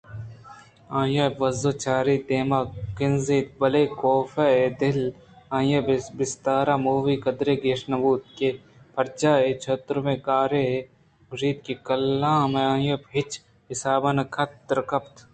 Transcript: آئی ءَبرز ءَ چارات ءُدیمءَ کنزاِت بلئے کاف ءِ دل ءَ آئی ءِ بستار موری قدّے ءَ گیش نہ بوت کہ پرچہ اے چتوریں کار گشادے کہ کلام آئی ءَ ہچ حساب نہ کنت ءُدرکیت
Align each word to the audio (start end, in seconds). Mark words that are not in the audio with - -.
آئی 0.99 1.15
ءَبرز 1.25 1.61
ءَ 1.69 1.79
چارات 1.83 2.21
ءُدیمءَ 2.23 2.71
کنزاِت 2.97 3.47
بلئے 3.59 3.85
کاف 4.01 4.33
ءِ 4.65 4.75
دل 4.81 4.97
ءَ 5.11 5.13
آئی 5.55 5.69
ءِ 5.77 5.85
بستار 6.17 6.67
موری 6.83 7.15
قدّے 7.23 7.53
ءَ 7.57 7.61
گیش 7.63 7.81
نہ 7.89 7.97
بوت 8.01 8.23
کہ 8.37 8.49
پرچہ 8.93 9.31
اے 9.43 9.51
چتوریں 9.63 10.19
کار 10.27 10.51
گشادے 11.29 11.51
کہ 11.65 11.73
کلام 11.87 12.51
آئی 12.73 12.87
ءَ 12.95 13.03
ہچ 13.13 13.31
حساب 13.71 14.03
نہ 14.17 14.23
کنت 14.33 14.51
ءُدرکیت 14.61 15.15